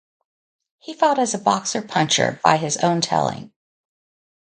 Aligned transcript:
He 0.79 0.95
fought 0.95 1.19
as 1.19 1.35
a 1.35 1.37
boxer-puncher, 1.37 2.39
by 2.43 2.57
his 2.57 2.77
own 2.77 3.01
telling. 3.01 3.53